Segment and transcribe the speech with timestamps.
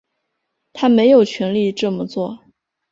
[0.73, 2.39] 他没有权力这么做